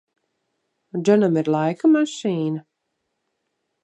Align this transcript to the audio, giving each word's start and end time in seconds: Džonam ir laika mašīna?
Džonam 1.03 1.37
ir 1.41 1.51
laika 1.55 1.91
mašīna? 1.97 2.65